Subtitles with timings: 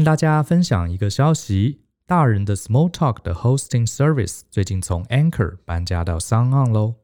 [0.00, 6.94] 跟大家分享一个消息：大人的 Small Talk 的 Hosting Service 最近从 Anchor 搬家到 SoundOn 喽。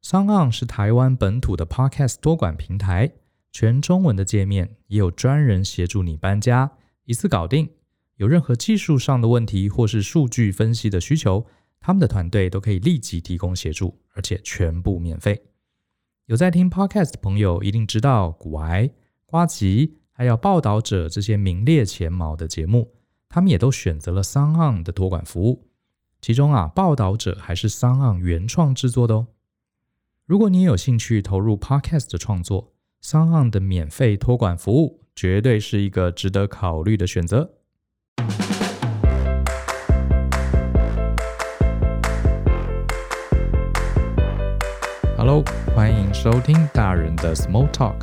[0.00, 3.10] SoundOn 是台湾本土的 Podcast 多管平台，
[3.50, 6.70] 全中文的界面，也有专人协助你搬家，
[7.04, 7.68] 一次搞定。
[8.14, 11.44] 有任何技术上的问题或是数据分析的需求，
[11.80, 15.42] 他们的团队都可以立即提供协助，而且全部免费。
[16.26, 18.88] 有在听 Podcast 的朋友一定知道，古癌、
[19.26, 22.92] 瓜吉还有报道者这些名列前茅的节目，
[23.26, 25.66] 他们也都选择了 SoundOn 的托管服务。
[26.20, 29.28] 其中啊，报道者还是 SoundOn 原创制作的哦。
[30.26, 37.52] 如果你有兴趣投入 Podcast 的创作，SoundOn 的免费托管服务绝对是一个值得考虑的选择。
[45.16, 45.42] Hello，
[45.74, 48.02] 欢迎收听大人的 Small Talk，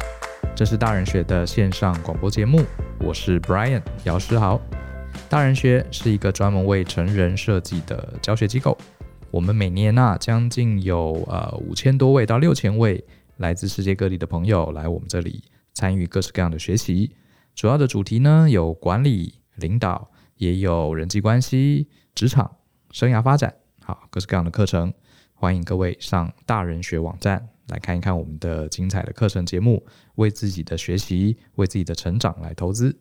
[0.57, 2.59] 这是大人学的线上广播节目。
[2.99, 4.59] 我是 Brian 姚诗豪。
[5.29, 8.75] 大人学是一个专门为成人设计的教学机构。
[9.29, 13.05] 我们每年啊，将近有呃五千多位到六千位
[13.35, 15.43] 来自世界各地的朋友来我们这里
[15.75, 17.11] 参与各式各样的学习。
[17.53, 22.49] 主要的主题呢，有管理、领导，也有人际关系、职场、
[22.89, 24.91] 生涯发展，好，各式各样的课程。
[25.35, 32.97] 欢迎各位上大人学网站来看一看我们的精彩的课程节目，为自己的学习、为自己的成长来投资。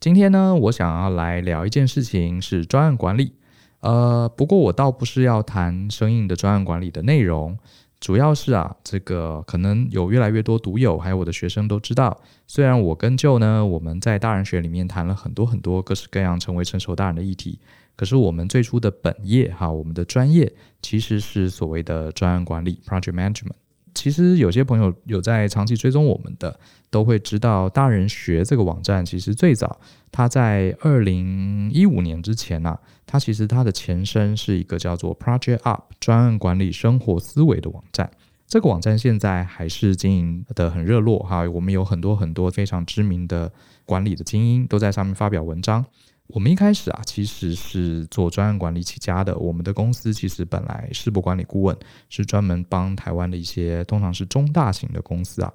[0.00, 3.34] 今天呢，我想要来聊一件事情，是专案管理。
[3.80, 7.56] 呃，不过我倒不是要谈生硬的专案管理的内容，
[8.00, 17.60] 主要是啊，这个可能有越来越多读友还有我的学生都知道，虽然我跟 Joe 呢，我们在大人学里面谈了很多很多各式各样成为成熟大人的议题。
[17.94, 23.50] 可是我们最初的本业哈，我们的专业其实是所谓的专案管理 （project management）。
[23.98, 26.56] 其实有些朋友有在长期追踪我们的，
[26.88, 29.80] 都会知道大人学这个网站，其实最早
[30.12, 38.08] 它在二零一五年之前呐、啊，它其实它的前身是一个叫做 Project Up 专案管理生活思维的网站。
[38.46, 43.52] 这个网站现在还是经营得很热络哈，我们有很多很多非常知名的
[43.84, 45.84] 管理的精英都在上面发表文章。
[46.28, 49.36] 我们一开始啊，其实是做专案管理起家的。
[49.38, 51.76] 我们的公司其实本来世博管理顾问
[52.10, 55.50] 是专门帮台湾的一些通常是中大型的公司啊，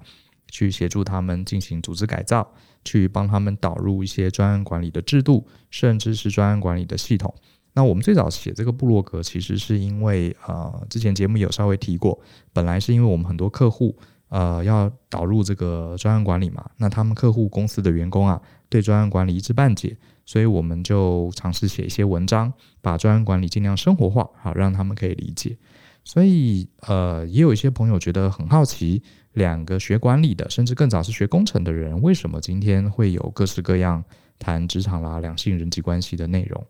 [0.50, 2.52] 去协助他们进行组织改造，
[2.84, 7.32] 去帮他们导入一些专案管理的制度，甚至是专案管理的系统。
[7.76, 12.20] 那我们最早写这个部落格，其实是因为呃，之前节目有稍微提过，
[12.52, 13.96] 本来是因为我们很多客户
[14.34, 19.96] 呃要导入这个专案管理嘛，那他们客户公司的员工啊，对专案管理一知半解。
[20.26, 22.50] 所以我们就尝试写一些文章，
[22.80, 25.56] 把专案管理尽量生活化，好让他们可以理解。
[26.02, 29.02] 所以，呃，也有一些朋友觉得很好奇，
[29.34, 34.02] 两个学管理的，甚至更早是学工程的人，为什么今天会有各式各样
[34.38, 36.66] 谈职场啦、两性人际关系的内容？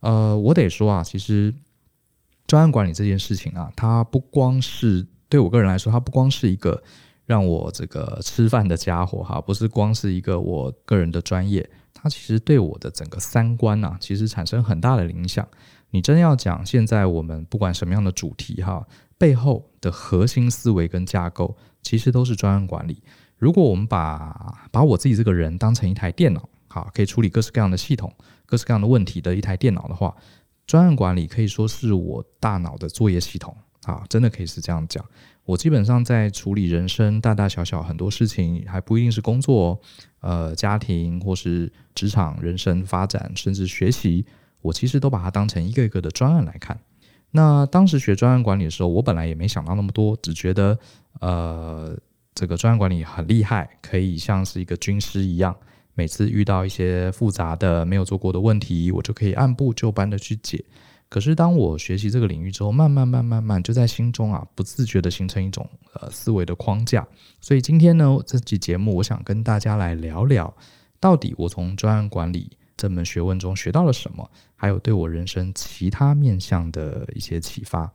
[0.00, 1.54] 呃，我得说啊，其实
[2.46, 6.82] 专案管理这件事情啊，它不光是对我个人来说，它不光是一个
[7.28, 11.68] 让我这个吃饭的家伙哈，不是光是一个我个人的专业。
[11.92, 15.46] 它其实对我的整个三观啊，其实产生很大的影响。
[15.90, 18.86] 你真要讲，现在我们不管什么样的主题哈，
[19.18, 23.02] 背后的核心思维跟架构，其实都是专案管理。
[23.36, 28.10] 如果我们把把我自己这个人当成一台电脑，好，可以处理各式各样的系统、
[28.46, 30.16] 各式各样的问题的一台电脑的话，
[30.66, 35.04] 专案管理可以说是我大脑的作业系统啊，真的可以是这样讲。
[35.48, 39.80] 我基本上在处理人生大大小小很多事情，还不一定是工作，
[40.20, 44.26] 呃，家庭或是职场、人生发展，甚至学习，
[44.60, 46.78] 我其实都把它当成一个一个的专案来看。
[47.30, 50.78] 那当时学专案管理的时候，我本来也没想到那么多，只觉得
[51.20, 51.98] 呃，
[52.34, 55.56] 这个专案管理很厉害，可以像是一个军师一样，
[55.94, 60.62] 每次遇到一些复杂的没有做过的问题，我就可以按部就班的去解。
[61.08, 67.06] 可是当我学习这个领域之后，慢慢、慢、慢慢，就在心中啊，不自觉地形成一种呃思维的框架。
[67.40, 70.54] 所以今天呢，这期节目我想跟大家来聊聊，
[71.00, 77.90] 到底我从专案管理这门学问中学到了什么，还有对我人生其他面向的一些启发。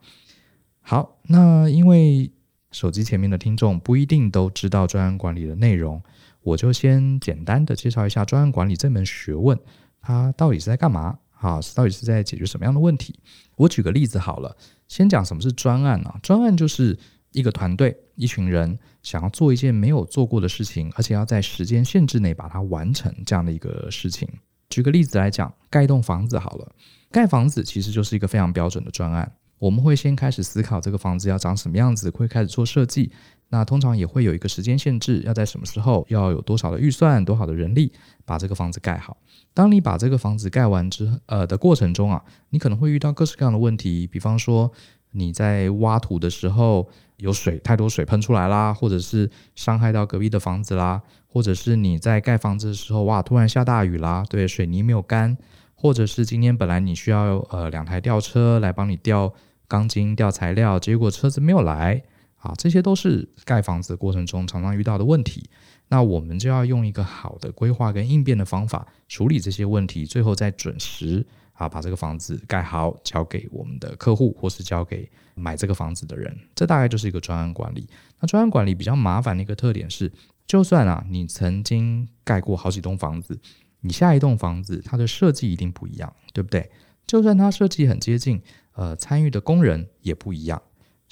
[0.81, 2.31] 好，那因为
[2.71, 6.01] 手机前面的听众不一定都知道专案管理的内容，
[6.41, 9.55] 我就先简单的介绍一下专案管理这门学问，
[10.01, 11.19] 它到底是在干嘛。
[11.43, 13.13] 啊，到底是在解决什么样的问题？
[13.57, 14.55] 我举个例子好了，
[14.87, 16.17] 先讲什么是专案啊？
[16.23, 16.97] 专案就是
[17.31, 24.27] 一个团队，一群人想要做一件没有做过的事情，而且要在时间限制内把它完成这样的一个事情。
[24.69, 26.71] 举个例子来讲，盖一栋房子好了，
[27.11, 29.29] 盖房子其实就是一个非常标准的专案。
[29.59, 33.11] 我们会先开始思考这个房子要长什么样子，会开始做设计。
[33.53, 37.93] 那通常也会有一个时间限制，要在什么时候，要有多少的预算，多少的人力，
[38.25, 39.15] 把这个房子盖好。
[39.53, 42.19] 当你把这个房子盖完之，呃的过程中啊，
[42.49, 44.71] 你可能会遇到各式各样的问题，比方说
[45.11, 55.37] 你在挖土的时候有水，太多水喷出来啦，或者是伤害到隔壁的房子啦，或者是你在盖房子的时候，哇，突然下大雨啦，对，水泥没有干，
[55.75, 59.31] 或者是今天本来你需要呃两台吊车来帮你吊
[59.67, 62.01] 钢筋、吊材料，结果车子没有来。
[62.43, 65.49] 啊，这些都是盖房子的过程中常常遇到的问题。
[65.87, 76.35] 那我们就要用一个好的规划跟应变的方法处理这些问题，最后再准时啊把这个房子盖好，交给我们的客户或是交给买这个房子的人。
[76.53, 77.87] 这大概就是一个专案管理。
[78.19, 80.11] 那专案管理比较麻烦的一个特点是，
[80.45, 83.39] 就算啊你曾经盖过好几栋房子，
[83.81, 86.69] 你下一栋房子它的设计一定不一样，对不对？
[87.05, 88.41] 就算它设计很接近，
[88.73, 90.61] 呃，参与的工人也不一样。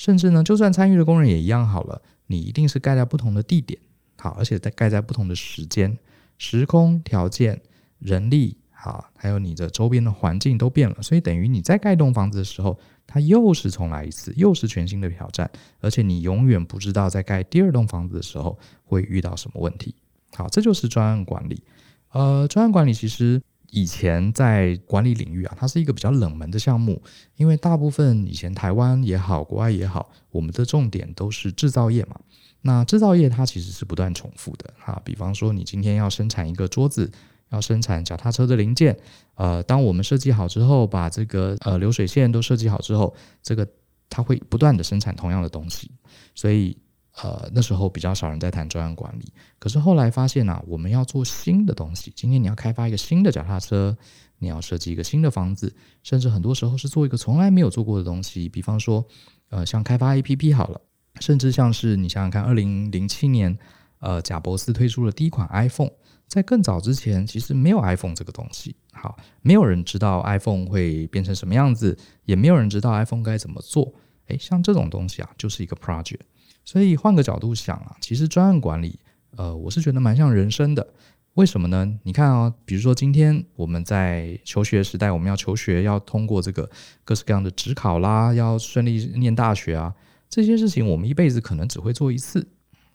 [0.01, 3.79] 甚至呢，就算参与的工人也一样好了，你一定是盖在不同的地点，
[4.17, 5.95] 好，而且在盖在不同的时间、
[6.39, 7.61] 时空条件、
[7.99, 15.47] 人力，好，还有你的周边的环境都变了，所以等于你在盖一栋房子的时候，它又是重来一次，又是全新的挑战，
[15.81, 19.93] 而且你永远不知道在盖第二栋房子的时候会遇到什么问题。
[20.33, 21.61] 好，这就是专案管理。
[22.09, 23.39] 呃，专案管理其实。
[23.71, 27.01] 以前在管理领域啊，它是一个比较冷门的项目，
[27.35, 32.19] 因为大部分以前台湾也好，国外也好，我们的重点都是制造业嘛。
[32.61, 37.11] 那制造业它其实是不断重复的哈，比方说你今天要生产一个桌子，
[37.49, 38.95] 要生产脚踏车的零件，
[39.35, 43.67] 呃，当我们设计好之后，把这个呃流水线都设计好之后，这个
[44.09, 45.89] 它会不断的生产同样的东西，
[46.35, 46.77] 所以。
[47.21, 52.11] 呃，那时候比较少人在谈专案管理，可是后来发现啊，我们要做新的东西。
[52.15, 53.95] 今天你要开发一个新的脚踏车，
[54.39, 58.47] 你要设计一个新的房子，甚至很多时候是做一个从来没有做过的东西。
[58.47, 59.05] 比方说，
[59.49, 60.79] 呃，像开发 APP 好了，
[61.19, 63.55] 甚至像是你想想看，二零零七年，
[63.99, 65.91] 呃，贾伯斯推出了第一款 iPhone，
[66.27, 68.73] 在更早之前，其实没有 iPhone 这个东西。
[68.93, 73.93] 好，没有人知道 iPhone 会变成什么样子，也没有人知道 iPhone 该怎么做。
[74.27, 76.19] 诶，像这种东西啊，就是一个 project。
[76.63, 78.99] 所以换个角度想啊，其实专案管理，
[79.35, 80.87] 呃，我是觉得蛮像人生的。
[81.35, 81.99] 为什么呢？
[82.03, 86.69] 你看啊，比如说今天我们在求学时代，我们要求学，要通过这个
[87.05, 89.95] 各式各样的职考啦，要顺利念大学啊，
[90.29, 92.45] 这些事情我们一辈子可能只会做一次，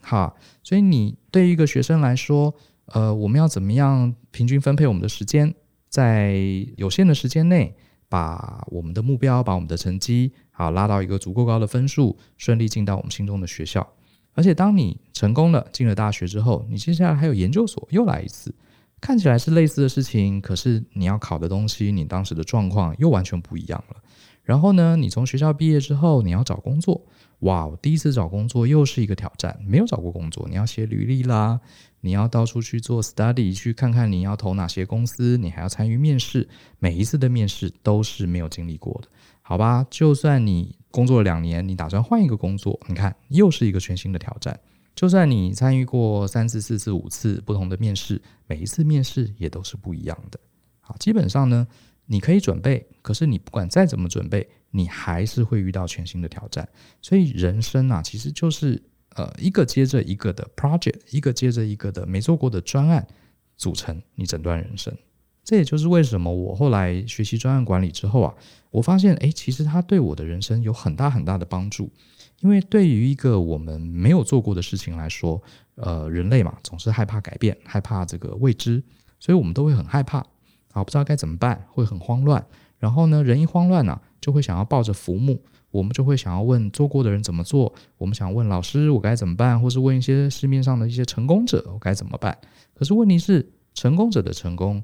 [0.03, 0.35] 哈。
[0.63, 2.55] 所以你对于一个学生来说，
[2.87, 5.55] 呃，我们要怎么样平均分配我们的时间，
[5.89, 6.35] 在
[6.77, 7.75] 有限的时间内，
[8.07, 10.33] 把我们的目标，把我们的成绩。
[10.57, 13.87] 好，拉到一个足够高的分数，顺利进到我们心中的学校。
[14.33, 18.55] 而且，当你成功了，进了大学之后，你接下来还有研究所，又来一次。
[19.03, 23.97] 看起来是类似的事情，可是你要考的东西，你当时的状况又完全不一样了。
[24.43, 27.05] 然后呢，你从学校毕业之后，你要找工作。
[27.41, 31.61] 哇，第一次找工作又是一个挑战，没有找过工作，你要写履历啦，
[32.01, 36.49] 你要到处去做 study，去看看你要投哪些公司，你还要参与面试。
[36.79, 39.09] 每一次的面试都是没有经历过的。
[39.49, 44.59] 好吧，就算你工作了两年，你打算换一个工作，你看又是一个全新的挑战。
[44.93, 50.41] 就算你参与过三次、四次、五次不同的面试，每一次面试也都是不一样的。
[50.81, 51.65] 好，基本上呢，
[52.07, 56.69] 你可以准备，可是你不管再怎么准备，你还是会遇到全新的挑战。
[57.01, 63.07] 所以人生啊，其实就是呃一个接着一个的 project，一个接着一个的没做过的专案
[63.57, 64.93] 组成你整段人生。
[65.47, 68.35] 这也就是为什么我后来学习专案管理之后啊，
[68.73, 71.89] 我发现，诶，其实它对我的人生有很大很大的帮助。
[72.41, 75.41] 因为对于一个我们没有做过的事情来说，
[75.77, 78.83] 呃，人类嘛，总是害怕改变，害怕这个未知，
[79.21, 80.19] 所以我们都会很害怕，
[80.73, 82.45] 啊，不知道该怎么办，会很慌乱。
[82.81, 92.37] 然后呢，人一慌乱呢，就会想要抱着浮木，我们就会想要问做过的人怎么做，我们想问老师我该怎么办，或是问一些市面上的一些成功者我该怎么办。
[92.75, 94.83] 可是问题是，成功者的成功。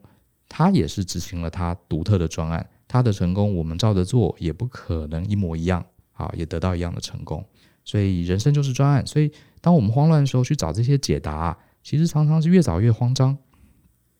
[0.55, 5.83] 他也是执行了他独特的专案，他的成功我们照着做也不可能一模一样，
[6.13, 7.43] 啊，也得到一样的成功。
[7.87, 9.33] 所以人生就是专案，所以
[9.63, 13.35] 当我们慌乱的时候去找这些解答，其实常常是越找越慌张。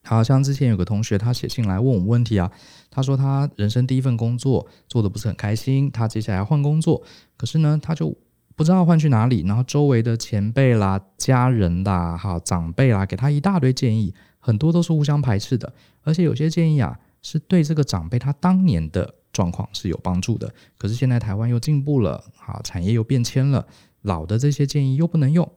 [0.05, 2.51] 好像之前有个同学他写信来问我们问题啊，
[2.89, 7.03] 他说他人生第一份工作做得不是很开心，他接下来要换工作，
[7.37, 8.17] 可是呢他就
[8.55, 14.13] 不知道换去哪里，然后周围的前辈啦、家人啦、哈长辈啦给他一大堆建议。
[14.45, 20.53] 很多都是互相排斥的，而且有些建议啊，是对这个长辈他当年的状况是有帮助的。
[20.77, 23.65] 可是现在台湾又进步了，好，产业又变迁了，
[24.01, 25.49] 老的这些建议又不能用，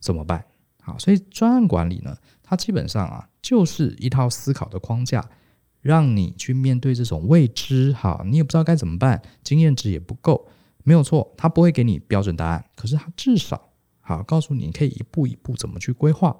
[0.00, 0.42] 怎么办？
[0.80, 5.22] 好，所以专案管理呢，它基本上啊，就是一套思考的框架，
[5.82, 7.92] 让你去面对这种未知。
[7.92, 10.48] 好，你也不知道该怎么办，经验值也不够，
[10.82, 13.68] 没有错，他不会给你标准答案，可是他至少
[14.00, 16.34] 好告诉你，你可以一步一步怎么去规划，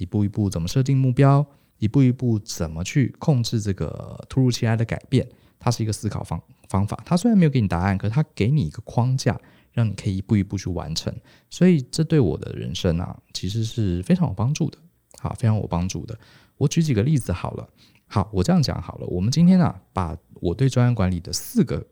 [0.00, 1.46] 一步一步怎么设定目标，
[1.78, 5.28] 一步一步怎么去控制这个突如其来的改变。
[5.60, 9.40] 它是一个思考方方法，它虽然没有给你答案，可是它给你一个框架。
[9.72, 11.14] 让你可以一步一步去完成，
[11.48, 14.76] 所以这对我的人生啊，其实是非常有帮助的。
[15.20, 16.18] 好，非常有帮助的。
[16.56, 17.68] 我举几个例子好了。
[18.08, 19.06] 好，我这样讲好了。
[19.06, 21.86] 我们今天啊，把我对专业管理的四个，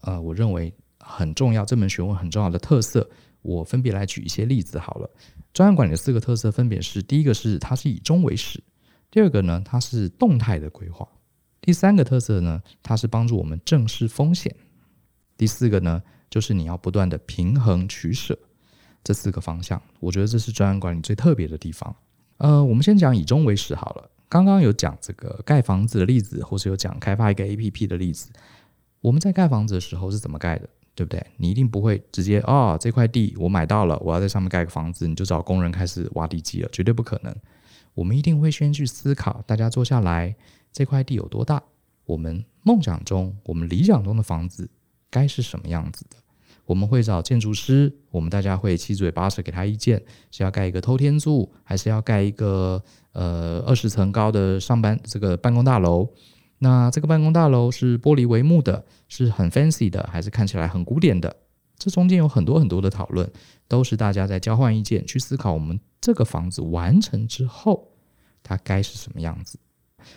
[0.00, 3.08] 呃，我认为很重要，这门学问很重要的特色，
[3.42, 5.10] 我分别来举一些例子好了。
[5.52, 8.60] 专案管理的四个特色分别是：第一个是它是以终为始；
[9.10, 11.06] 第二个呢，它是动态的规划；
[11.60, 14.50] 第三个特色呢，它是帮助我们正视风险；
[15.36, 18.38] 第四个呢，就是你要不断的平衡取舍
[19.04, 21.94] 这四个方向，我觉得这是专案管理最特别的地方。
[22.38, 24.10] 呃，我们先讲以终为始好了。
[24.28, 28.30] 刚刚有讲这个盖房子的例子，或是有讲开发一个 APP 的例子。
[29.02, 31.24] 我们在盖房子的时候是怎么盖的，对不对？
[31.36, 37.34] 你一定不会直接哦，这块地我买到了，我要在上面盖个房子，你就找工人开始挖地基了，绝对不可能。
[37.94, 40.34] 我们一定会先去思考，大家坐下来，
[40.72, 41.62] 这块地有多大？
[42.04, 44.68] 我们梦想中、我们理想中的房子
[45.10, 46.16] 该是什么样子的？
[46.64, 52.82] 我们会找建筑师，我们大家会七嘴八舌给他意见，是要盖一个偷天柱，还是要盖一个
[53.12, 56.08] 呃二十层高的上班这个办公大楼？
[56.62, 61.36] 那这个办公大楼是玻璃帷幕的，是很 fancy 的，还是看起来很古典的？
[61.76, 63.28] 这中间有很多很多的讨论，
[63.66, 67.88] 都是大家在交换意见，去思考我们这个房子完成之后，
[68.44, 69.58] 它该是什么样子。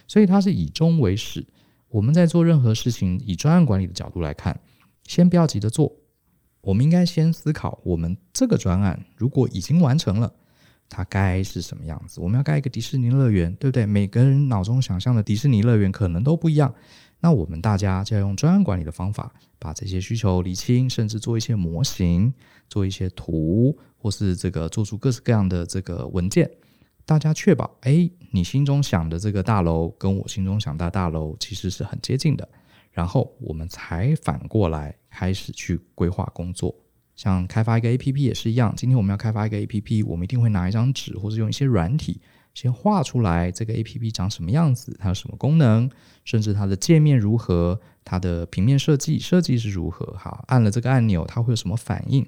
[0.08, 1.44] 所以它是以终为始。
[1.88, 4.60] 我们在做任何事情，以专案管理的角度来看，
[5.06, 5.92] 先不要急着做。
[6.62, 10.32] 我们应该先思考，我们这个专案如果已经完成了，
[10.90, 12.22] 它该是什么样子？
[12.22, 13.86] 我们要盖一个迪士尼乐园，对不对？
[13.86, 16.74] 每个人脑中想象的迪士尼乐园可能都不一样。
[17.20, 22.32] 那我们大家就要用专案管理的方法，把这些需求理清，甚至做一些模型，
[22.70, 26.50] 做一些图，或是这个做出各式各样的这个文件。
[27.06, 32.48] 大家确保，哎，你心中想的这个大楼跟我心中想的大楼其实是很接近的。
[32.92, 36.74] 然后我们才反过来开始去规划工作，
[37.16, 38.74] 像开发一个 APP 也是一样。
[38.76, 42.20] 今天我们要开发一个 APP，我们一定会拿一张纸或者用一些软体，
[42.54, 45.90] 先画出来这个 APP 长什么样子，它有什么功能，
[46.24, 50.16] 甚至它的界面如何，它的平面设计设计是如何。
[50.18, 52.26] 好，按了这个按钮，它会有什么反应？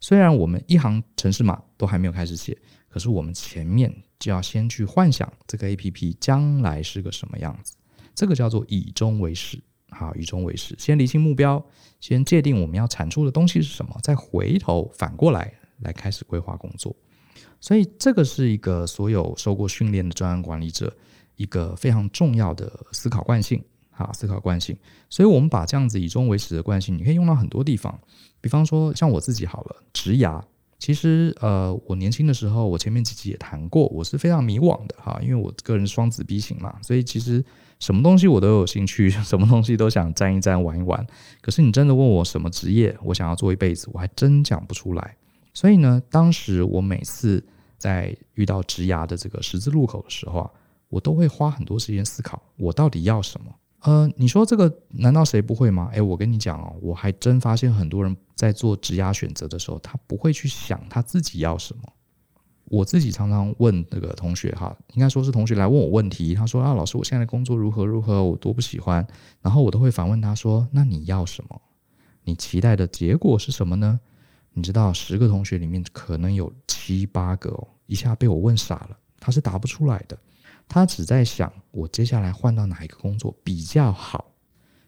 [0.00, 2.56] 虽然我们一行程式码都还没有开始写，
[2.88, 7.74] 可是我们前面就要先去幻想这个 APP 将来是个什么样子，
[8.14, 9.58] 这个叫做以终为始。
[9.98, 11.64] 好，以终为始，先厘清目标，
[12.00, 15.50] 先界定我们要产出的东西是什么，再回头反过来
[15.80, 16.94] 来开始规划工作。
[17.60, 20.94] 所以这个是一个所有受过训练的专案管理者
[21.36, 23.64] 一个非常重要的思考惯性。
[23.90, 24.76] 好，思考惯性。
[25.08, 27.98] 所以我们把这样子以终为始的惯性，你可以用到很多地方。
[28.42, 30.42] 比方说，像我自己好了，职涯。
[30.78, 37.44] 其实，呃，我年轻的时候，我前面几集也谈过，我是非常迷惘的哈，因为我个人双子 B 型嘛，所以其实。
[37.78, 41.06] 什么东西我都有兴趣， 什么东西都想沾一沾、玩一玩。
[41.42, 45.14] 可是你真的问我什么职业，我想要做一辈子，我还真讲不出来。
[45.52, 50.50] 所以呢，当时我每次在遇到职涯的这个十字路口的时候啊，
[50.88, 53.54] 我都会花很多时间思考，我到底要什么？
[53.80, 55.90] 呃，你说这个难道谁不会吗？
[55.92, 61.82] 诶，我跟你讲哦，我还真发现很多人在做职涯选择的时候，他不会去想他自己要什么。
[62.64, 66.34] 我自己常常问那个同学哈，应该说是同学来问我问题。
[66.34, 69.06] 他说啊，老师，我现在工作如何如何，我多不喜欢。
[69.40, 71.60] 然后我都会反问他说，那你要什么？
[72.24, 74.00] 你期待的结果是什么呢？
[74.52, 78.98] 你知道，十个同学里面可能有七八个哦，一下被我问傻了。
[79.20, 80.18] 他是答不出来的，
[80.66, 84.32] 他只在想我接下来换到哪一个工作比较好。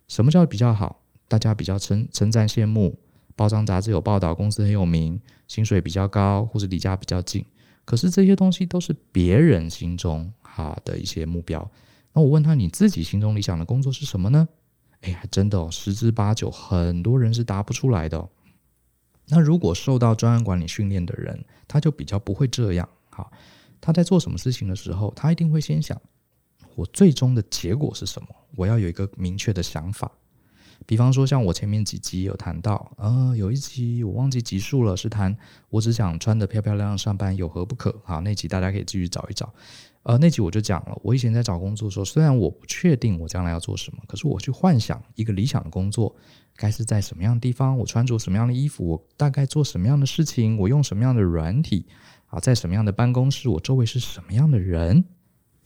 [0.09, 1.03] 什么叫比较好？
[1.29, 2.99] 大家比较称称赞羡慕，
[3.37, 7.45] 报章杂志有报道，公司很有名，薪水比较高，或者离家比较近。
[7.85, 11.71] 可是这些东西都是别人心中哈的一些目标。
[12.15, 14.49] 那我问他，你自己心中理想的工作是什么呢？
[15.03, 18.27] 哎，还真的哦，十之八九，很多人是答不出来的。
[19.27, 22.89] 那如果受到专案管理训练的人，他就比较不会这样。
[23.11, 23.31] 好，
[23.79, 26.01] 他在做什么事情的时候，他一定会先想，
[26.79, 28.29] 我最终的结果是什么？
[28.55, 30.09] 我要有一个明确的想法。
[30.87, 35.37] 比方说，像我前面几集有谈到，呃，有一集我忘记集数了，是谈
[35.71, 37.93] 我只想穿得漂漂亮亮上班，有何不可？
[38.05, 39.53] 好，那集大家可以继续找一找。
[40.05, 46.15] 呃，那集我就讲了，我以前在找工作的时候，虽然我不确定我将来要做什么，可是我去幻想一个理想的工作
[46.55, 51.87] 该是在什么样的地方，我穿着什么样的衣服，我大概做什么样的事情，我用什么样的软体
[52.29, 55.05] 啊，在什么样的办公室，我周围是什么样的人，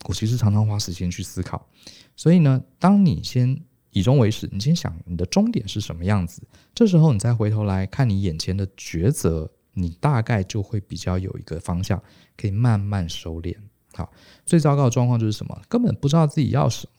[0.08, 1.68] 我其实常常花时间去思考。
[2.16, 6.42] 所以呢，当你先以终为始，你先想你的终点是什么样子，
[6.74, 12.02] 这时候你再回头来看你眼前的抉择，你大概就会比较有一个方向，
[12.36, 13.54] 可以慢慢收敛。
[13.94, 14.10] 好，
[14.46, 15.60] 最糟糕的状况就是什么？
[15.68, 16.92] 根本不知道自己要什么。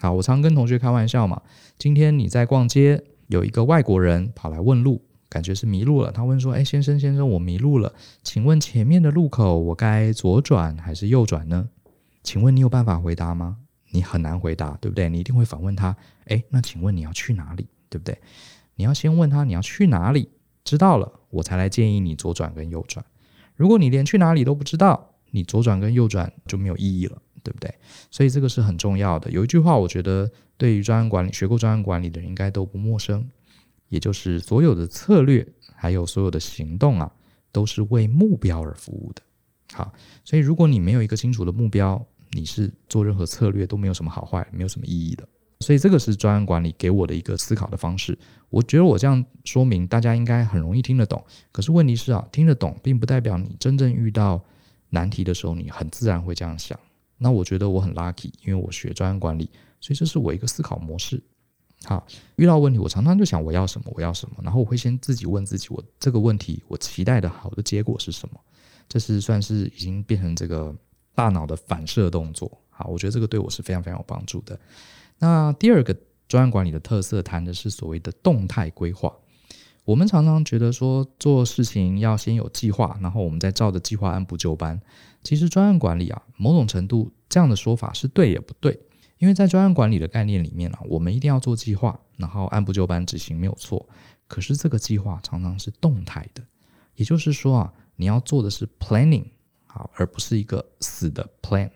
[0.00, 1.42] 好，我常跟同学开玩笑嘛，
[1.78, 6.10] 今天你在逛街，有一个外国人跑来问路，感觉是迷路了。
[6.10, 11.68] 他问说：“哎，先生先生，我迷路了，请问前面的路口我该左转还是右转呢？”
[12.22, 13.56] 请问你有办法回答吗？
[13.90, 15.08] 你很难回答，对不对？
[15.08, 15.96] 你一定会反问他
[16.26, 17.66] ：“哎，那请问你要去哪里？
[17.88, 18.16] 对不对？”
[18.76, 20.30] 你要先问他你要去哪里，
[20.64, 23.04] 知道了，我才来建议你左转跟右转。
[23.56, 27.74] 如果你连去哪里都不知道，你左转跟右转就没有意义了，对不对？
[28.10, 29.30] 所以这个是很重要的。
[29.30, 33.28] 有一句话，我觉得对于专案管理学过专案管理的人应该都不陌生。
[33.88, 37.12] 也就是所有的策略，还有所有的行动啊，
[37.50, 39.22] 都是为目标而服务的。
[39.72, 39.92] 好，
[40.24, 45.26] 所以如果你没有一个清楚的目标，你是做任何策略都没有什么好坏，没有什么意义的。
[45.60, 48.18] 所以这个是专案管理给我的一个思考的方式。
[48.48, 51.22] 我觉得我这样说明，大家应该很容易听得懂。
[51.52, 54.42] 可是问题是啊，听得懂并不代表你真正遇到
[54.88, 56.78] 难题的时候，你很自然会这样想。
[57.18, 61.22] 那我觉得我很 lucky，因为我学专案管理，所以这是我一个思考模式。
[61.84, 62.06] 好，
[62.36, 68.40] 遇到问题，我常常就想我要什么，我要什么，然后我会先自己问自己，我这个问题我期待的好的结果是什么？
[68.88, 70.74] 这是算是已经变成这个
[71.14, 72.50] 大脑的反射动作。
[72.68, 74.58] 好，我觉得这个对我是非常非常有帮助的。
[75.18, 75.96] 那第二个
[76.28, 79.12] 专案管理的特色，谈的是所谓的动态规划。
[79.84, 84.80] 我们常常觉得说做事情要先有计划，然后我们再照着计划按部就班。
[85.22, 88.78] 其实专案管理啊，某种程度这样的说法是对也不对。
[89.18, 93.86] 因为在专案管理的概念里面啊，我们一定要做计划，然后按部就班执行没有错。
[94.26, 96.42] 可是这个计划常常是动态的，
[96.94, 99.26] 也就是说啊，你要做的是 planning
[99.72, 101.70] 好，而不是一个死的 plan。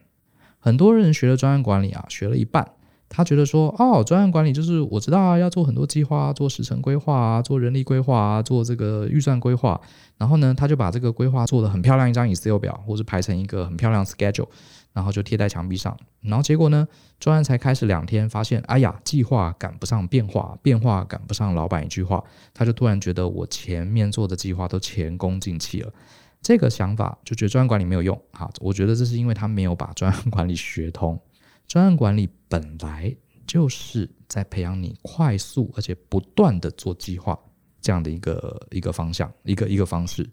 [0.59, 2.69] 很多人学了专案管理啊，学了一半，
[3.09, 9.81] 他觉得说哦，专案管理就是我知道啊，要做很多计划，做时程规划啊，做人力规划啊，做这个预算规划。
[10.17, 14.49] 然后呢，他就把这个规划做得很漂亮一张 Excel 表，或者排成一个很漂亮 schedule。
[14.95, 16.87] 然后就贴在墙壁上，然后结果呢，
[17.19, 22.23] 专案才开始两天，发现，哎呀，计划赶不上变化，变化赶不上老板一句话，
[22.55, 25.93] 他就突然觉得我前面做的计划都前功尽弃了。
[26.45, 28.17] 这个想法就觉得专案管理没有用。
[28.31, 31.21] 啊，我觉得这是因为他没有把专案管理学通。
[31.67, 33.13] 专案管理本来
[33.47, 37.37] 就是在培养你快速而且不断的做计划
[37.81, 40.29] 这样的一个一个方向，一个一个方式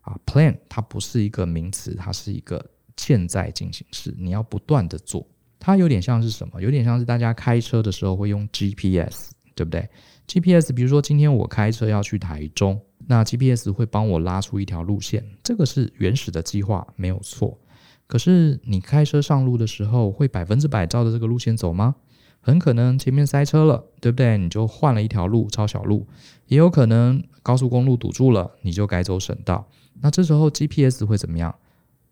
[0.00, 0.16] 啊。
[0.24, 2.64] Plan 它不是一个名词，它是一个。
[2.98, 5.24] 现在进行时，你要不断的做，
[5.58, 6.62] 它有点像是什么？
[6.62, 9.86] 有点像是大家开车的时候会用 GPS，对不对
[10.26, 17.58] ？GPS，比如说今天我开车要去台中，那 GPS 会帮我拉出一条路线，这个是原始的计划，没有错。
[18.06, 21.96] 可是你开车上路的时候，会百分之百照着这个路线走吗？
[22.40, 24.38] 很可能前面塞车了，对不对？
[24.38, 26.06] 你就换了一条路，抄小路，
[26.46, 29.68] 也有可能高速公路堵住了，你就改走省道。
[30.00, 31.52] 那这时候 GPS 会怎么样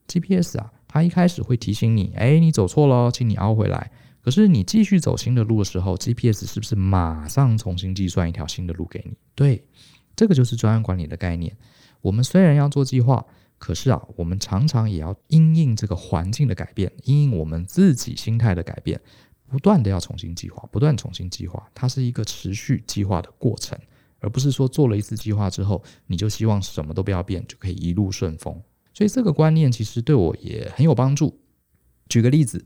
[0.08, 3.92] ？GPS 啊，它一开始会提醒你，哎，你走错了，请你凹回来。
[4.20, 9.14] 可是你继续走新的路的时候，GPS 是不是马上重新计算一条新的路给你？
[9.34, 9.62] 对，
[10.16, 11.56] 这个就是专案管理的概念。
[12.00, 13.24] 我们虽然要做计划，
[13.58, 19.00] 可是啊，我们常常也要因应这个环境的改变，因应我们自己心态的改变，
[19.48, 21.66] 不断的要重新计划，不断重新计划。
[21.74, 23.78] 它是一个持续计划的过程，
[24.18, 28.60] 而不是说做了一次计划之后，你就希望什么都不要变，就可以一路顺风。
[28.92, 31.40] 所以这个观念其实对我也很有帮助。
[32.08, 32.64] 举个例子，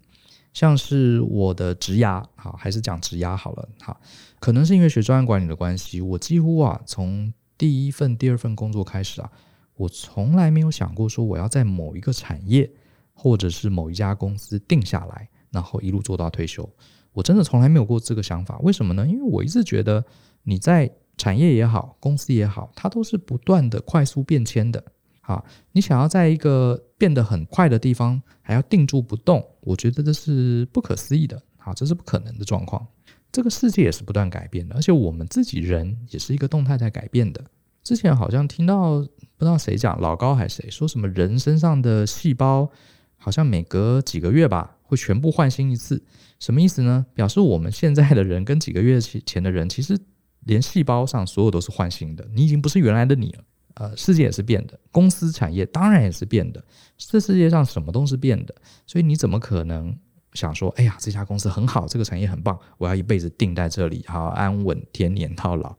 [0.52, 4.00] 像是我的职涯，好，还是讲职涯好了，好，
[4.40, 9.30] 可能是因为学专案管理的关系，我几乎啊从第一份、第二份工作开始啊，
[9.76, 12.70] 我从来没有想过说我要在某一个产业
[13.12, 16.68] 或者是某一家公司定下来，然后一路做到退休。
[17.12, 18.58] 我真的从来没有过这个想法。
[18.61, 19.06] 为什么呢？
[19.06, 20.04] 因为我一直觉得
[20.44, 24.84] 你在产业也好，公司也好，它都是不断的快速变迁的。
[25.28, 31.40] 啊，你想要在一个变得很快的地方还要定住不动，我觉得这是不可思议的。
[31.58, 32.86] 好，这是不可能的状况。
[33.30, 37.44] 这个世界也是不断改变的，而且我们自己人也是一个动态在改变的。
[37.84, 39.00] 之前好像听到
[39.36, 42.70] 不知道谁讲，老高还是谁说什么人身上的细胞
[43.18, 46.02] 好像每隔几个月吧会全部换新一次，
[46.40, 47.04] 什么意思呢？
[47.12, 49.98] 表示我们现在的人跟几个月前的人其实
[50.46, 53.44] 连细胞上所有都是换新的，你已经不是原来的你了。
[53.78, 56.62] 呃，世界也是变的，公司产业当然也是变的，
[56.96, 58.52] 这世界上什么都是变的，
[58.86, 59.96] 所以你怎么可能
[60.32, 65.76] 想说，哎呀，这家公司很好，这个产业很棒，我要一辈子定在这里，好安稳天年到老？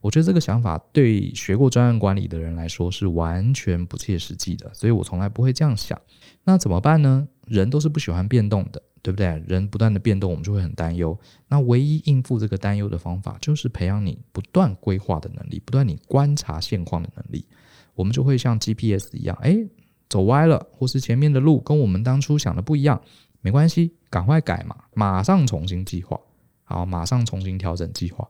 [0.00, 6.00] 我觉得这个想法对学过专案管理的人来说是完全不切实际的，所以我从来不会这样想。
[6.44, 7.26] 那怎么办呢？
[7.46, 9.42] 人都是不喜欢变动的，对不对？
[9.46, 11.18] 人不断的变动，我们就会很担忧。
[11.48, 17.46] 那唯一应付这个担忧的方法，就是培养你不断规划的能力，不断你观察现况的能力。
[17.94, 19.58] 我们就会像 GPS 一样，哎，
[20.08, 23.00] 走歪了，或是前面的路跟我们当初想的不一样，
[23.40, 26.20] 没关系，赶快改嘛，马上重新计划，
[26.64, 28.28] 好，马上重新调整计划。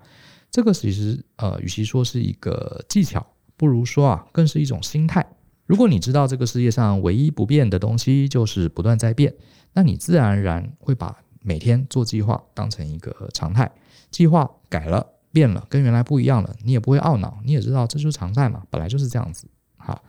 [0.51, 3.25] 这个其实，呃，与其说是一个技巧，
[3.57, 5.27] 不如说啊，更是一种心态。
[5.67, 9.35] 如果你知道这个世界上唯一不变的东西就是不断在变，
[9.75, 13.71] 那你自然而然会把每天做计划当成一个常态。
[14.11, 19.47] 计划改了、变了，跟原来不一样了，你也不会懊恼，你也知道这就是常态嘛，本来就是这样子。
[19.77, 20.03] 好，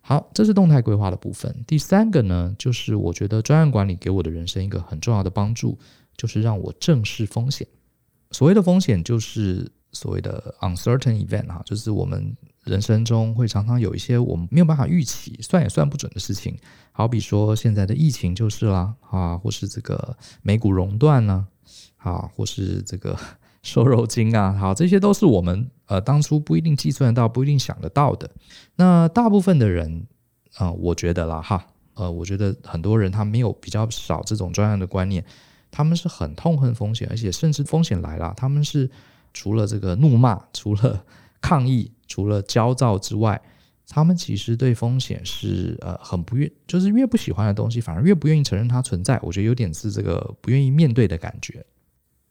[0.00, 1.64] 好，这是动态规划的部分。
[1.66, 5.76] 第三个呢，就是我觉得专案管理给我的人生一个很重要的帮助，
[6.16, 7.66] 就是让我正视风险。
[8.32, 12.36] 所谓的风险，就是所谓的 uncertain event 哈，就是我们。
[12.64, 16.56] 人生中会常常有一些我们没有办法预期、算也算不准的事情，
[16.92, 21.44] 好比说现在的疫情就是啦，啊，或是这个美股熔断呢，
[21.96, 23.18] 啊，或是这个
[23.64, 28.30] 瘦肉精啊，好，这些都是我们呃当初不一定计算到、不一定想得到的。
[28.76, 30.06] 那大部分的人
[30.54, 35.24] 啊、我觉得啦，哈，呃，我觉得很多人他没有比较少这种专业的观念，
[35.72, 38.88] 他们是很痛恨风险，而且甚至风险来了，他们是
[39.34, 41.04] 除了这个怒骂，除了
[41.40, 41.90] 抗议。
[42.08, 43.40] 除了焦躁之外，
[43.88, 49.18] 他们其实对风险是呃很不愿，就是越不喜欢的东西，反而越不愿意承认它存在。
[49.22, 51.64] 我觉得有点是这个不愿意面对的感觉。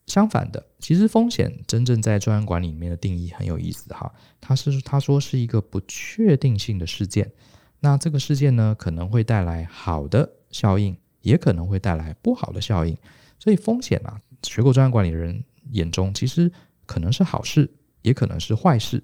[0.06, 7.32] 相反的，其实风险真正在专案管理里面的定义很有意思哈，它是他说是一个不确定性的事件。
[7.80, 12.96] 那这个事件呢，可能会带来好的效应，也可能会带来不好的效应。
[13.42, 16.52] 所以风险啊，学过专案管理的人眼中，其实
[16.86, 17.68] 可能是好事，
[18.04, 19.04] 也可能是坏事。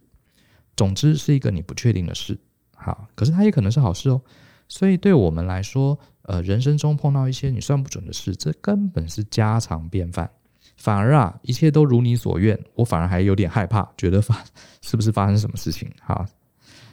[0.75, 2.39] 总之是一个你不确定的事，
[2.75, 4.21] 好，可是它也可能是好事哦。
[4.67, 10.29] 所以对我们来说，呃，人生中碰到一些你算不准的事，这根本是家常便饭。
[10.75, 14.43] 反而啊，一切都如你所愿，我反而还有点害怕，觉得发
[14.83, 15.91] 是不是发生什么事情？
[15.99, 16.23] 哈，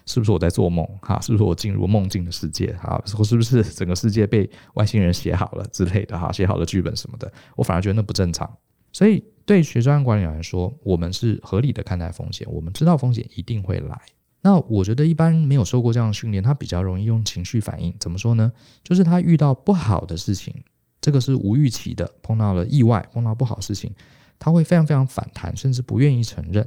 [0.07, 0.87] 是不是我在做梦？
[1.03, 2.73] 哈，是不是我进入梦境的世界？
[2.75, 6.19] 哈，或是不是 整个世界被外星人写好了之类的？
[6.19, 8.51] 哈，写好了剧本什么的，我反而觉得那不正常。
[8.93, 9.25] 所以。
[9.47, 14.01] 对学专案管理来说，我们是合理的看待风险，我们知道风险一定会来。
[14.40, 17.95] 那我觉得一般没有受过这样的训练，他比较容易用情绪反应。
[18.01, 18.51] 怎么说呢？
[18.83, 20.55] 就是他遇到不好的事情，
[20.99, 23.93] 这个是无预期的，碰到了意外，碰到不好事情，
[24.38, 26.67] 他会非常非常反弹，甚至不愿意承认。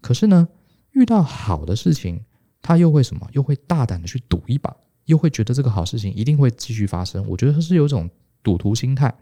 [0.00, 0.46] 可是呢，
[0.92, 2.20] 遇到好的事情，
[2.62, 3.28] 他又会什么？
[3.32, 4.74] 又会大胆的去赌一把，
[5.06, 7.26] 又会觉得这个好事情一定会继续发生。
[7.28, 8.08] 我觉得他是有一种
[8.42, 9.14] 赌徒心态。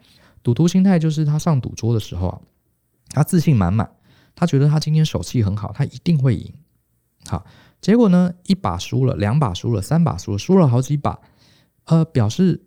[0.42, 2.40] 赌徒心态就是他上赌桌的时候啊。
[3.12, 3.90] 他自信满满，
[4.36, 6.54] 他觉得他今天手气很好，他一定会赢。
[7.26, 7.44] 好，
[7.80, 11.18] 结果呢，一把输了，两把输了，三把输了，输了好几把，
[11.86, 12.62] 呃，表示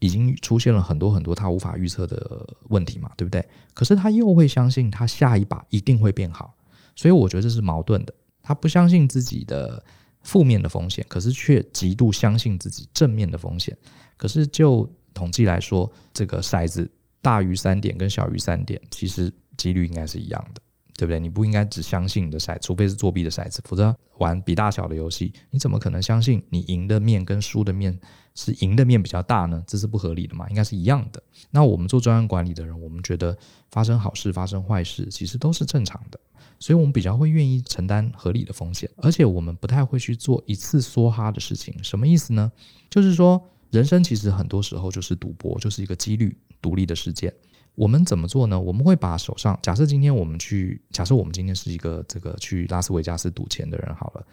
[0.00, 3.48] 已经出现了很多很多他无法预测的问题嘛，对不对？
[3.72, 6.52] 可是他又会相信他下一把一定会变好，
[6.96, 8.12] 所以我觉得这是矛盾的。
[8.48, 9.84] 他不相信自己的
[10.22, 13.76] 负面的风险，可是却极度相信自己正面的风险。
[14.16, 19.30] 可是就统计来说，这个骰子大于三点跟小于三点，其实。
[19.58, 20.62] 几率应该是一样的，
[20.96, 21.18] 对不对？
[21.18, 27.98] 你不应该只相信你的骰，除非是作弊的骰子，否则玩比大小的游戏，你怎么可能相信你赢的面跟输的面
[28.38, 29.60] 是赢的面比较大呢？
[29.66, 30.48] 这是不合理的嘛？
[30.48, 31.20] 应该是一样的。
[31.50, 33.36] 那我们做专案管理的人，我们觉得
[33.72, 36.20] 发生好事、发生坏事，其实都是正常的，
[36.60, 41.74] 所以我们比较会愿意承担合理的风险，而且我们不太会去做一次梭哈的事情。
[41.82, 42.52] 什么意思呢？
[42.88, 47.34] 就是说，人生其实很多时候就是赌博，就是一个几率独立的事件。
[47.74, 48.60] 我们怎么做呢？
[48.60, 54.26] 我们会把手上，假设今天我们去，假设我们今天是一个这个去拉斯维加斯赌钱的人好了，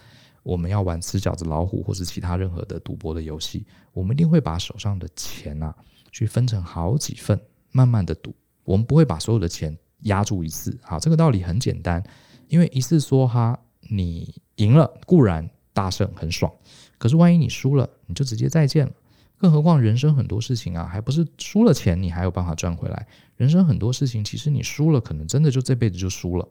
[0.46, 5.76] 我们要玩吃饺子老虎或是其他任何的赌博的游戏，我们一定会把手上的钱啊，
[6.12, 7.40] 去分成好几份，
[7.72, 8.32] 慢慢的赌。
[8.64, 10.78] 我们不会把所有的钱压住一次。
[10.84, 12.04] 好，这个道理很简单，
[12.48, 16.54] 因为一次梭哈，你赢了固然大胜很爽，
[17.00, 18.94] 可是万一你输了，你就直接再见了。
[19.38, 23.08] 更何况人生很多事情啊，还不是输了钱你还有办法赚回来。
[23.36, 26.48] 人生很多事情，其实你输了，可能真的就这辈子就输了。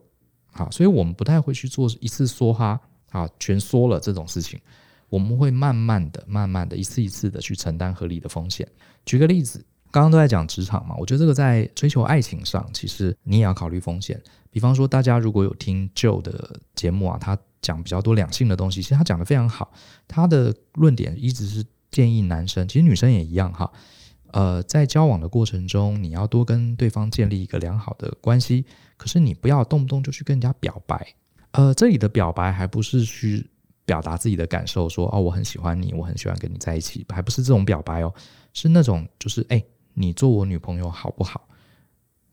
[0.51, 2.79] 好，所以我们不太会去做一次梭哈
[3.11, 4.59] 啊，全梭了这种事情。
[5.09, 8.67] 我们会慢慢的、慢慢的、一次一次的去承担合理的风险。
[9.05, 14.21] 举个例子，刚刚都在讲职场嘛，我觉得这个在追求爱情上，其实你也要考虑风险。
[14.49, 19.71] 比方说，大家如果有听 Joe 的节目啊，他讲比较多两性的东西，其实他讲的非常好。
[20.07, 21.65] 他的论点一直是。
[21.91, 23.71] 建议男生，其实女生也一样哈，
[24.33, 28.65] 呃，在交往的过程中，你要多跟对方建立一个良好的关系。
[28.97, 31.15] 可是你不要动不动就去跟人家表白，
[31.55, 33.49] 呃，这里的表白还不是去
[33.85, 38.13] 表达自己的感受，说哦，我很喜欢你，我很喜欢跟你在一起，还不是这种表白哦，
[38.53, 39.63] 是那种就是哎，
[39.93, 41.47] 你做我女朋友好不好？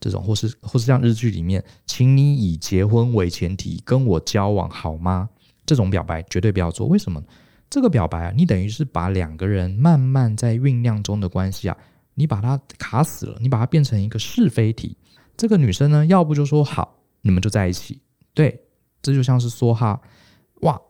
[0.00, 5.28] 这种或是或是像日剧里面，请你以结婚为前提跟我交往好吗？
[5.64, 6.88] 这种表白绝对不要做。
[6.88, 7.22] 为什么？
[7.70, 11.76] 这个表白啊，你等于是把两个人慢慢在酝酿中的关系啊，
[12.14, 14.96] 你把它卡死了，你把它变成一个是非题。
[15.36, 18.00] 这个女生呢，要不就说好，你们就在一起。
[18.34, 18.60] 对，
[19.02, 20.00] 这就像是梭哈，
[20.60, 20.80] 哇。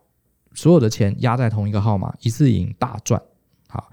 [0.55, 3.19] 所有的钱压在同一个号码，一次赢大赚。
[3.67, 3.89] 好，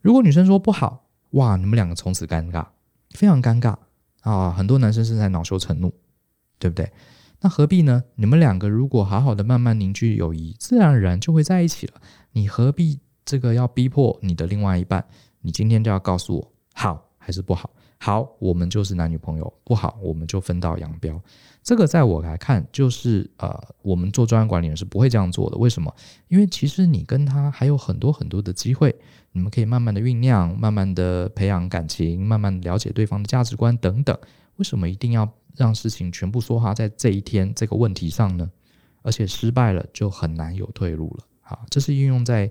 [0.00, 2.64] 如果女生说不好，哇，你们两个从此尴尬，
[3.10, 3.76] 非常尴尬
[4.22, 4.50] 啊！
[4.50, 5.92] 很多男生是在恼羞成怒，
[6.58, 6.90] 对不对？
[7.40, 8.02] 那何必呢？
[8.14, 12.00] 你们两个如果好好的慢慢凝聚友谊，自然而然就会在一起了。
[12.32, 15.06] 你何必这个要逼迫你的另外一半？
[15.42, 17.68] 你今天就要告诉我好还是不好？
[17.98, 21.20] 好，我们就是男女朋友；不好，我们就分道扬镳。
[21.62, 25.56] 这个在我来看，就是呃，我们做专案管理人是不会这样做的。
[25.56, 25.92] 为什么？
[26.28, 28.94] 因为其实你跟他还有很多很多的机会，
[29.32, 34.16] 你们可以慢慢的酝酿，慢慢的培养感情，慢慢了解对方的价值观等等。
[34.56, 38.48] 为什么一定要让事情全部说哈在这一天这个问题上呢？
[39.02, 41.24] 而且失败了就很难有退路了。
[41.40, 42.50] 好，这是应用在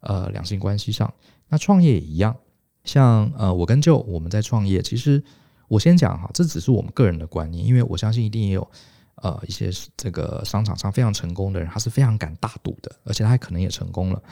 [0.00, 1.12] 呃两性关系上。
[1.48, 2.34] 那创业也一样，
[2.84, 5.22] 像呃我跟舅我们在创业，其实。
[5.66, 8.70] 我先讲哈，这只是我们个人的观念，因为我相信一定也有，
[9.16, 14.22] 呃，一些这个商场上非常成功的人，他是非常敢大赌的，而且他可能也成功了。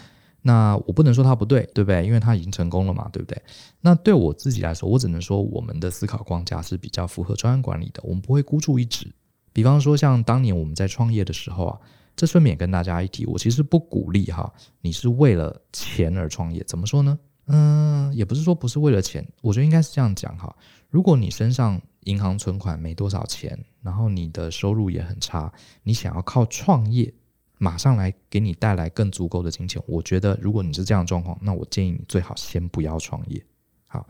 [0.43, 2.05] 那我不能说他不对，对不对？
[2.05, 3.43] 因为他已经成功了嘛，对不对？
[3.81, 9.11] 那对我自己来说，我只能说我们的思考框架是比较符合专案管理的，我们不会孤注一掷。
[9.55, 11.81] 比方说，像当年我们在创业的时候啊，
[12.15, 17.19] 这顺便跟大家一提，我其实不鼓励哈，你是为了钱而创业，怎么说呢？
[17.47, 20.55] 嗯，也不是说不是为了钱，我觉得应该是这样讲哈。
[20.89, 25.53] 如果你身上银行存款没多少钱，然后你的收入也很差，
[25.83, 27.13] 你想要靠创业
[27.59, 33.45] 马上来给你带来更足够的金钱，我觉得如果你是这样的状况，那我建议你最好先不要创业。
[33.87, 34.07] 好，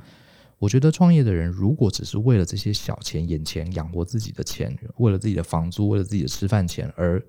[0.58, 7.22] 我觉得创业的人如果只是为了这些小钱、眼前养活自己的钱，为了自己的房租、为了自己的吃饭钱而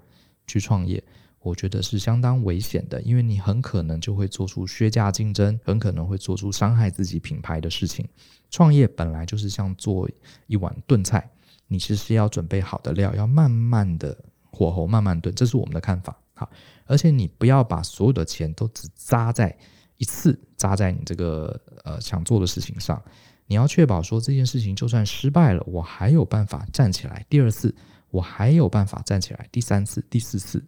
[0.47, 1.01] 去创业。
[1.43, 8.07] 我觉得是相当危险的，因为你很可能就会做出削价竞争，很可能会做出伤害自己品牌的事情。
[8.49, 10.09] 创业本来就是像做
[10.47, 11.29] 一碗炖菜，
[11.67, 14.17] 你其实要准备好的料，要慢慢的
[14.51, 16.17] 火候慢慢炖，这是我们的看法。
[16.33, 16.49] 好，
[16.85, 19.55] 而且你不要把所有的钱都只砸在
[19.97, 23.03] 一次，砸在你这个呃想做的事情上。
[23.47, 27.25] 你要确保说这件事情就算失败了，我还有办法站起来。
[27.29, 27.75] 第二次，
[28.09, 29.49] 我还有办法站起来。
[29.51, 30.63] 第三次、第四次。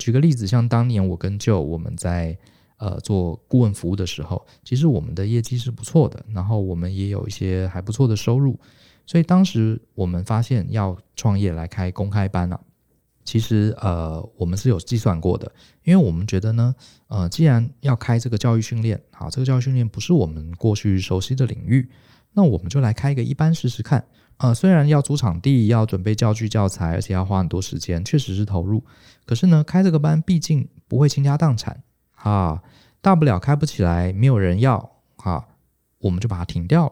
[0.00, 2.36] 举个例子，像当年我跟 Joe 我们在
[2.78, 8.58] 呃做顾问服务的时候，其实我们的业绩是不错的，然后我们也有一些还不错的收入，
[9.04, 12.58] 所以当时我们发现要创业来开公开班啊，
[13.24, 15.52] 其实呃我们是有计算过的，
[15.84, 16.74] 因为我们觉得呢，
[17.08, 21.86] 呃既然要开这个教育训练，好，这个教育训练不是我们过去熟悉的领域，
[22.32, 24.02] 那我们就来开一个一班试试看。
[24.40, 28.82] 呃，虽然要租场地，要准备教具教材，而且要花很多时间，确实是投入。
[29.26, 31.82] 可是呢，开这个班毕竟不会倾家荡产
[32.16, 32.62] 啊，
[33.02, 34.76] 大不了开不起来，没有人要
[35.16, 35.44] 啊，
[35.98, 36.90] 我们就把它停掉。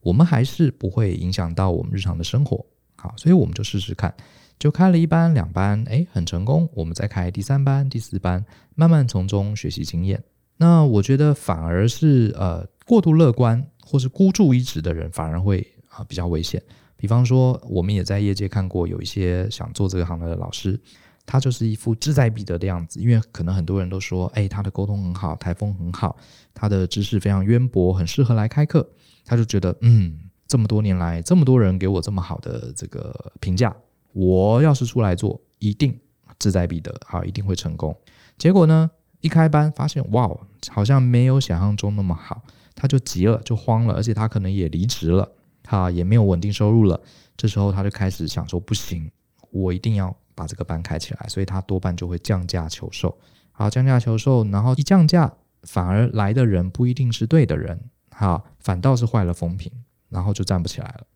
[0.00, 4.12] 我们还是不会影响到我们日常的生活，好，所以我们就试试看，
[4.58, 6.68] 就开了一班、两班，哎，很成功。
[6.74, 10.20] 我们再开第三班、第四班，慢慢从中学习经验。
[10.56, 16.60] 那我觉得反而是呃过度乐观或是孤注一掷的人，反而会啊比较危险。
[16.98, 20.78] 比方说，我们也在业界看过有一些想做这个行的老师，
[21.24, 23.00] 他就是一副志在必得的样子。
[23.00, 26.16] 因为可能很多人都说，哎，他的沟通很好，台风很好，
[26.52, 28.84] 他的知识非常渊博，很适合来开课。
[29.24, 33.76] 他就觉得，嗯，这么多年来，这么多人给我这么好的这个评价，
[34.12, 35.96] 我要是出来做，一定
[36.38, 37.96] 志在必得，好，一定会成功。
[38.36, 40.28] 结果呢，一开班发现，哇，
[40.70, 42.42] 好像没有想象中那么好，
[42.74, 45.30] 他就急了，就慌了，而且他可能也离职了。
[45.70, 46.98] 他也没有稳定收入了，
[47.36, 49.10] 这时候他就开始想说：不行，
[49.50, 51.28] 我一定要把这个班开起来。
[51.28, 53.14] 所以他多半就会降价求售。
[53.52, 55.30] 好，降价求售，然后一降价，
[55.64, 57.78] 反而来的人不一定是对的人，
[58.08, 59.70] 哈，反倒是坏了风评，
[60.08, 61.06] 然后就站不起来了。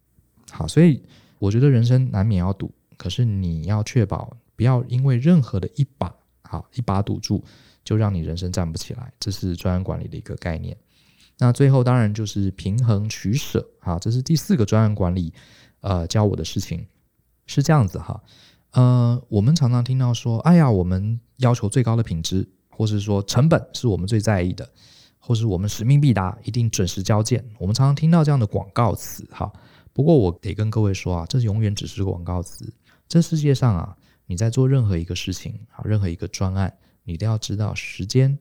[0.51, 1.03] 好，所以
[1.39, 7.43] 我觉得人生难免要赌，可是你要确保不要因为任何的一把，好，一把赌注，
[7.83, 9.11] 就让你人生站不起来。
[9.19, 10.77] 这是专案管理的一个概念。
[11.39, 15.33] 那最后当然就是平衡取舍，哈，这是第四个专案管理，
[15.81, 16.87] 呃，教我的事情
[17.47, 18.23] 是这样子哈，
[18.73, 24.69] 呃，我们常常听到说，哎呀，我们要求最高的品质，或是说成本是我们最在意的，
[25.19, 27.45] 或是我们使命必达，一定准时交件。
[27.59, 29.53] 我们常常听到这样的广告词，哈。
[29.93, 32.73] 不过我得跟各位说啊，这永远只是广告词。
[33.09, 36.73] 这世界上啊，你在做任何一个事情，啊，任何一个专案，
[37.05, 38.39] 你都要知道时间、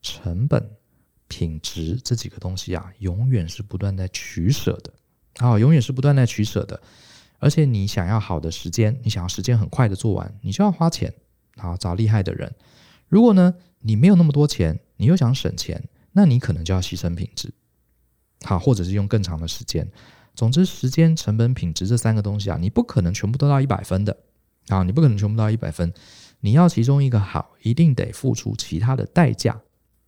[0.00, 0.70] 成本、
[1.28, 4.92] 品质这几个东西啊，永远是不断在取舍的。
[5.38, 6.80] 啊，永远是不断在取舍的。
[7.38, 11.12] 而且你想要好的时间，你想要时间很快的做完，你就要花钱，
[11.56, 12.54] 好找厉害的人。
[13.08, 17.52] 如果呢，你没有那么多钱，你又想省钱，那你可能就要牺牲品质，
[18.42, 19.86] 好，或者是用更长的时间。
[20.34, 24.16] 总之，时间、成本、品质这三个东西啊，你不可能全部都到一百分的，
[24.68, 25.92] 啊，你不可能全部到一百分。
[26.40, 29.60] 你要其中一个好，一定得付出其他的代价，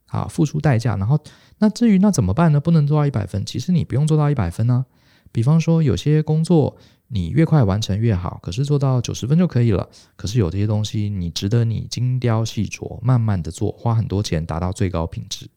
[0.08, 0.96] 啊，付出代价。
[0.96, 1.18] 然后，
[1.58, 2.60] 那至于那怎么办呢？
[2.60, 4.84] 不能做到一百分，其实你不用做到一百分呢、
[5.32, 6.76] 比方说，有些工作
[7.08, 9.88] 你越快完成越好，可是做到九十分就可以了。
[10.16, 15.48] 可是有这些东西，你值得你精雕细琢，慢慢的做，花很多钱达到最高品质。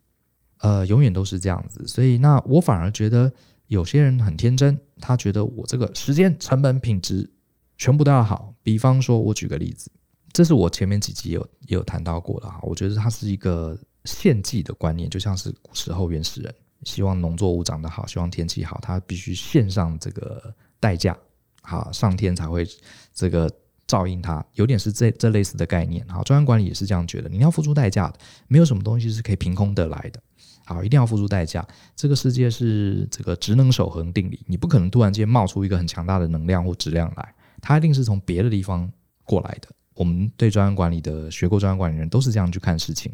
[0.60, 1.88] 呃，永远都是这样子。
[1.88, 3.32] 所以，那我反而觉得
[3.68, 7.30] 有些人很天真，他觉得我这个时间、成本、品质
[7.78, 8.54] 全部都要好。
[8.62, 9.92] 比方说，我举个例子，
[10.32, 12.60] 这是我前面几集有有谈到过的哈。
[12.62, 16.54] 我觉得它是一个献祭的观念，就像是古时候原始人。
[16.84, 21.16] 希望农作物长得好，希望天气好，他必须献上这个代价，
[21.62, 22.68] 好，上天才会
[23.14, 23.48] 这个
[23.86, 26.04] 照应他，有点是这这类似的概念。
[26.08, 30.20] 好，专案管理也是这样觉得，你要付出代价的，没有什么东西是可以凭空得来的。
[30.66, 31.64] 好，一定要付出代价。
[31.96, 38.92] 这个世界是这个质能守恒定理，你不可能突然间冒出一个很强大的能量或质量来，它一定是从别的地方
[39.24, 39.68] 过来的。
[39.94, 43.12] 我们对专案管理的学过专案管理人都是这样去看事情。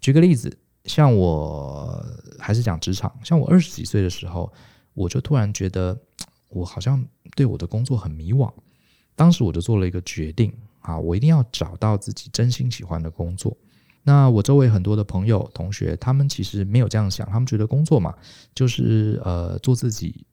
[0.00, 0.58] 举个例子。
[0.84, 2.02] 像我
[2.38, 4.50] 还是讲职场，像我二十几岁的时候，
[4.94, 5.94] 我就突然觉得
[6.48, 7.04] 我好像
[7.36, 8.50] 对我的工作很迷惘。
[9.14, 13.54] 当时我就做了一个决定啊，我一定要找到自己真心喜欢的工作。
[14.02, 18.14] 那我周围很多的朋友、同学，他们其实没有这样想，他们觉得工作嘛，
[18.54, 20.24] 就是呃做自己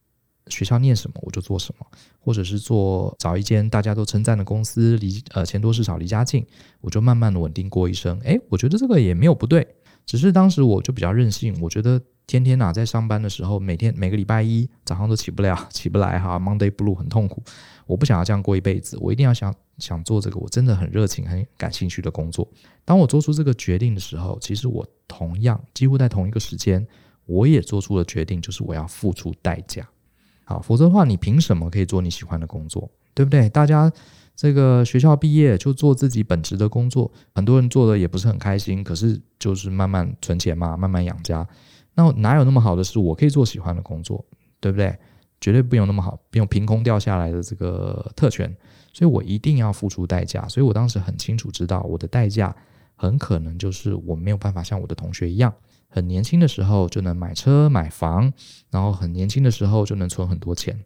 [0.47, 1.85] 学校念什么我就做什么，
[2.19, 6.45] 或者是做找一间大家都称赞的公司，离呃钱多事少离家近，
[6.81, 8.19] 我就慢慢的稳定过一生。
[8.21, 9.67] 诶，我觉得这个也没有不对。
[10.05, 17.41] 只是当时我就比较任性，我觉得天天呐在上班的时候，每天每个礼拜一早上都起不了， 起不来哈，Monday Blue 很痛苦。
[17.87, 22.47] 我不想要这样过一辈子，我一定要想想做这个我真的很热情、很感兴趣的工作。
[22.83, 26.85] 当我做出这个决定的时候，其实我同样几乎在同一个时间，
[27.25, 29.87] 我也做出了决定，就是我要付出代价。
[30.45, 32.89] 好，否则的话，你凭什么可以做你喜欢的工作？
[33.13, 33.49] 对不对？
[33.49, 33.91] 大家。
[34.37, 41.47] 这个学校毕业就做自己本职的工作，很多人做的也不是很开心，可是就是慢慢存钱嘛，慢慢养家。
[41.93, 42.99] 那哪有那么好的事？
[42.99, 44.25] 我可以做喜欢的工作，
[44.59, 44.93] 对不对？
[45.39, 48.53] 绝对不用那么好，没有凭空掉下来的这个特权，
[48.91, 50.45] 所以我一定要付出代价。
[50.49, 52.53] 所以我当时很清楚知道，我的代价
[52.97, 55.53] 很可能就是我没有办法像我的同学一样，
[55.95, 58.33] 很年轻的时候就能买车买房，
[58.69, 60.77] 然后很年轻的时候就能存很多钱。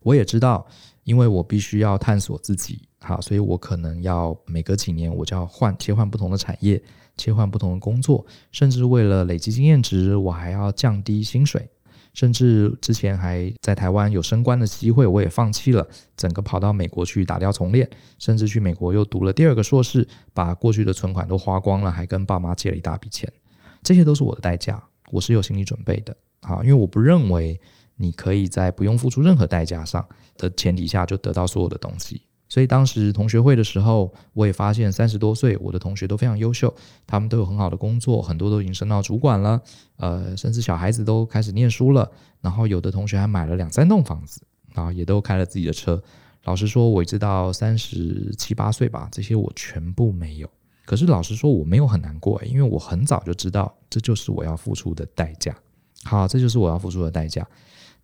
[0.00, 0.66] 我也知道。
[1.04, 6.80] 因为我必须要探索自己，好，所以我可能要每隔几年我就要换切换不同的产业，
[7.16, 11.68] 切换不同的工作，甚至为了累积经验值，我还要降低薪水，
[12.12, 15.84] 甚至之前还在台湾有升官的机会，我也放弃了，
[16.16, 23.32] 整个跑到美国去打掉重练，甚至去美国又读了第二个硕士，把过去的存款都花光了，还跟爸妈借了一大笔钱，
[23.82, 27.60] 这些都是我的代价，我是有心理准备的，啊，因为我不认为。
[28.02, 30.02] 你可以在不用付出任何代价上
[30.38, 36.74] 的前提下就得到所有的东西，所以当时同学会的时候，我也发现三十多岁我的同学都非常优秀，
[37.06, 39.60] 他们都有很好的工作，很多都已经升到主管了，
[39.98, 44.40] 呃，甚至小孩子都开始念书了，然后有的同学还买了两三栋房子，
[44.72, 46.02] 啊，也都开了自己的车。
[46.44, 50.50] 老实说，我一直到三十七八岁吧，这些我全部没有。
[50.90, 55.56] 可是老实说，我没有很难过，因为我很早就知道这就是我要付出的代价。
[56.02, 57.46] 好，这就是我要付出的代价。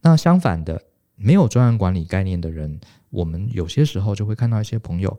[0.02, 0.80] 那相反的，
[1.16, 2.78] 没有专案管理概念的人，
[3.10, 5.18] 我们有些时候就会看到一些朋友，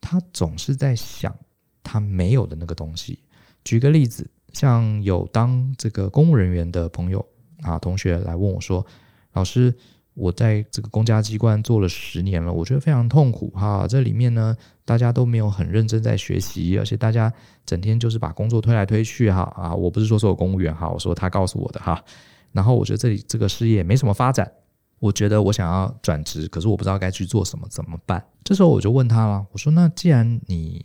[0.00, 1.36] 他总是在想
[1.82, 3.18] 他没有的那个东西。
[3.64, 7.26] 举个例子，像有当这个公务人员的朋友
[7.62, 8.86] 啊，同学来问我说
[9.34, 9.76] ：“老师，
[10.18, 13.86] 我在这个公家机关做了十年了，我觉得非常痛苦哈。
[13.88, 17.32] 这里面呢，大家都没有很认真在学习，而且大家
[17.64, 19.72] 整天就是把工作推来推去哈啊。
[19.72, 22.02] 我不是说所有公务员哈，我说他告诉我的哈。”
[22.50, 24.50] 然后我觉得这里这个事业没什么发展，
[24.98, 28.24] 我觉得我想要转职，可是我不知道该去做什么，怎么办？
[28.42, 30.84] 这时候我就问他了，我说：“那既然你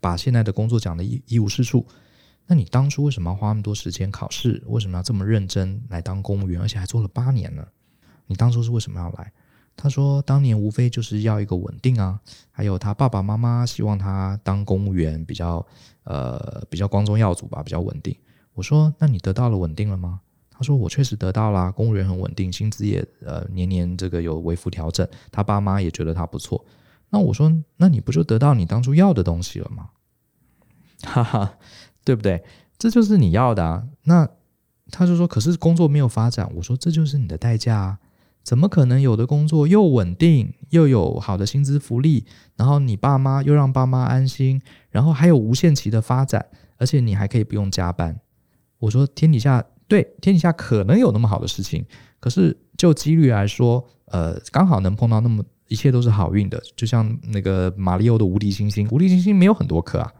[0.00, 1.86] 把现在的工作讲得一一无是处，
[2.46, 4.62] 那你当初为什么要花那么多时间考试？
[4.66, 7.66] 为什么要这么认真来当公务员，而且还做了八年呢？
[8.28, 9.32] 你当初是为什么要来？”
[9.76, 12.20] 他说：“当年无非就是要一个稳定啊，
[12.50, 15.64] 还有他爸爸妈妈希望他当公务员比较
[16.02, 18.16] 呃比较光宗耀祖吧，比较稳定。”
[18.54, 20.20] 我说：“那你得到了稳定了吗？”
[20.50, 26.66] 他说：“我确实得到了，公务员很稳定，薪资也呃年年这个有微幅调整，他爸妈也觉得他不错。
[27.10, 29.90] 那我说，那你不就得到你当初要的东西了吗？”
[31.06, 31.54] 哈哈，
[32.02, 32.42] 对不对？
[32.76, 33.86] 这就是你要的啊。
[34.02, 34.28] 那
[34.90, 36.50] 他就说，可是工作没有发展。
[36.56, 37.98] 我说，这就是你的代价啊。
[38.48, 42.24] 怎么可能有的工作又稳定又有好的薪资福利，
[42.56, 46.46] 然后你爸妈又让爸妈安心，然后还有无限期的发展，
[46.78, 48.18] 而且你还可以不用加班？
[48.78, 51.84] 我说天底下对天底下可能有那么好的事情，
[52.20, 60.10] 可是就几率来说，呃，刚好能碰到那么一切都是好运的，就像那个马里奥的无敌星星，无敌星星没有很多颗啊，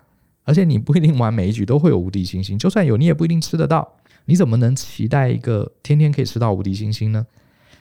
[0.44, 3.90] 而且你不一定玩每一局都会有无敌星星，就算有你也不一定吃得到，
[4.26, 7.26] 你怎么能期待一个天天可以吃到无敌星星呢？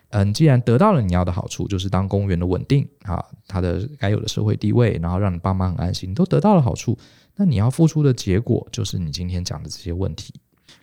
[0.10, 6.98] 嗯，既然得到了你要的好处，就是当公务员的稳定啊，他的该有的社会地位，然后让你爸妈很安心，都得到了好处，
[7.36, 10.34] 那你要付出的结果就是你今天讲的这些问题。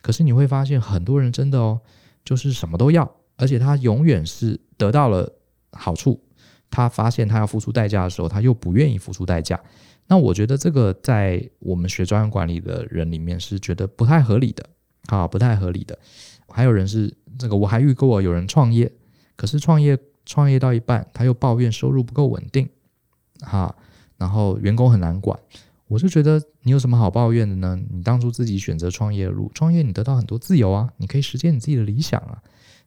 [0.02, 1.80] 可是你会发现，很多人真的哦，
[2.22, 5.32] 就是什么都要，而且他永远是得到了
[5.72, 6.22] 好处，
[6.70, 9.58] 他发现他要付出代价的时候，他又不愿意付出代价。
[10.06, 14.68] 那我觉得这个在我们学专业管理的人里面是觉得不太合理的，
[15.06, 15.98] 啊，不太合理的。
[16.48, 18.92] 还有人是这个，我还遇过有人创业。
[19.36, 22.68] 可是创业创业到一半，他又抱怨收入不够稳定，
[23.40, 23.74] 哈，
[24.16, 25.38] 然后员工很难管。
[25.86, 27.78] 我就觉得你有什么好抱怨的呢？
[27.90, 32.42] 你当初自己选择创业的路，创业你得到很多自由啊，你可以实现你自己的理想啊。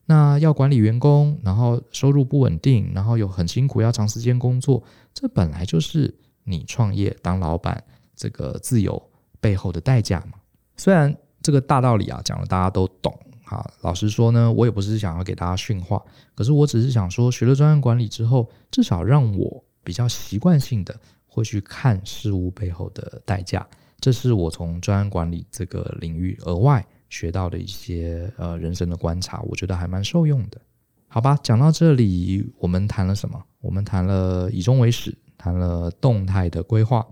[0.06, 4.82] 那要管理员工，然后收入不稳定，然后又很辛苦，要长时间工作，
[5.14, 7.84] 这本来就是你创业当老板
[8.16, 9.02] 这个自由
[9.40, 10.40] 背后的代价嘛。
[10.76, 13.14] 虽然这个大道理啊，讲了大家都懂。
[13.50, 16.04] 好，老实说呢，我也不是想要给大家训话，
[16.36, 20.94] 可是我只是想说，学了专案管理之后，至少让我比较习惯性的
[21.26, 23.66] 会去看事物背后的代价，
[24.02, 30.60] 这是我从专案管理这个领域额外学到的一些呃人生的观察，我觉得还蛮受用的。
[31.08, 33.42] 好吧，讲到这里，我们谈了什么？
[33.62, 37.08] 我们谈了以终为始，谈了动态的规划，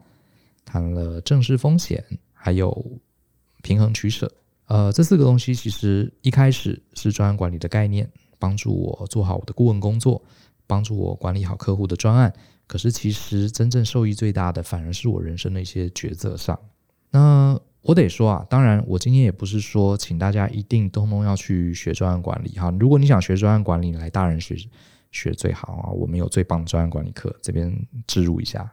[0.66, 2.86] 谈了正视风险，还有
[3.62, 4.30] 平衡取舍。
[4.68, 8.10] 呃，这四个东西其实一开始是专案管理的概念，
[8.40, 10.20] 帮助我做好我的顾问工作，
[10.66, 12.34] 帮助我管理好客户的专案。
[12.66, 16.60] 可是其实真正受益最大的，反而是我人生的一些抉择上。
[17.12, 22.74] 那我得说啊，当然我今天也不是说请大家一定通通要去学专案管理哈。
[22.80, 24.58] 如果你想学专案管理，来大人学
[25.12, 25.92] 学最好啊。
[25.92, 27.72] 我们有最棒的专案管理课，这边
[28.08, 28.68] 置入一下。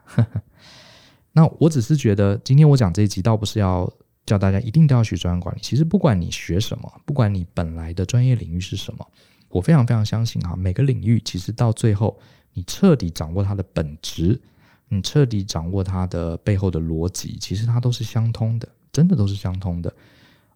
[1.32, 3.92] 那我只是觉得，今天我讲这一集倒不是要。
[4.24, 5.60] 叫大家一定都要学专案管理。
[5.60, 9.06] 其实不管你学什么，不管你本来的专业领域是什么，
[9.48, 12.18] 我非常非常相信哈，每个领域其实到最后，
[12.52, 14.40] 你彻底掌握它的本质，
[14.88, 19.92] 你彻底掌握它的背后的逻辑，其实它都是相通的，真的都是相通的。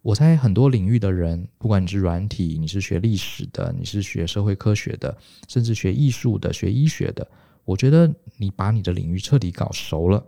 [0.02, 7.28] 我猜很多领域的人，不管你是软体，你是学历史的，你是学社会科学的，甚至学艺术的、学医学的，
[7.64, 10.24] 我觉得你把你的领域彻底搞熟了。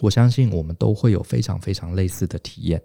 [0.00, 2.82] 我相信我们都会有非常非常类似的体验，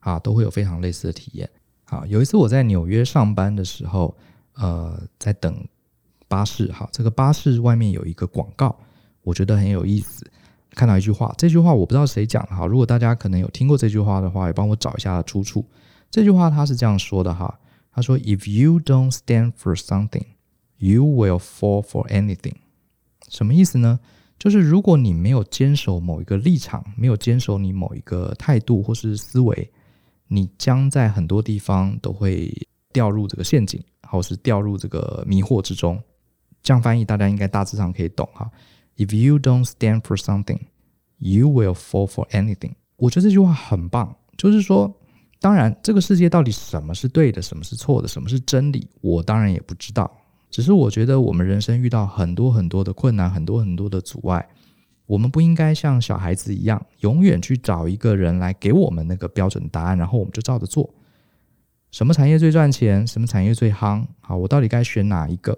[0.00, 1.48] 啊，都会有非常类似的体验。
[1.84, 4.16] 好，有一次我在纽约上班的时候，
[4.54, 5.66] 呃，在等
[6.28, 8.78] 巴士，哈，这个巴士外面有一个广告，
[9.22, 10.24] 我觉得很有意思。
[10.72, 15.64] 看到一句话，这句话我不知道谁讲的哈，如果大家可能有听过这句话的话，也帮我找一下出处。
[16.10, 17.58] 这句话他是这样说的哈，
[17.92, 20.26] 他说：“If you don't stand for something,
[20.76, 22.54] you will fall for anything。”
[23.28, 23.98] 什么意思呢？
[24.40, 29.70] 就是如果你没有坚守某一个立场，没有坚守你某一个态度或是思维，
[30.28, 32.50] 你将在很多地方都会
[32.90, 36.02] 掉入这个陷阱，或是掉入这个迷惑之中。
[36.62, 38.50] 这样翻译大家应该大致上可以懂哈。
[38.96, 40.60] If you don't stand for something,
[41.18, 42.72] you will fall for anything。
[42.96, 44.90] 我觉得这句话很棒，就是说，
[45.38, 50.10] 当然这个世界到底什么是对的，什么是错的，什么是真理，我当然也不知道。
[50.50, 54.48] 只是我觉得，我们人生遇到很多很多的困难，很多很多的阻碍，
[55.06, 60.92] 我们不应该像小孩子一样，永远去找一个人来给我们那个标准答案，然后我们就照着做。
[61.90, 63.06] 什么产业最赚钱？
[63.06, 64.04] 什么产业最夯？
[64.20, 65.56] 好，我到底该选哪一个？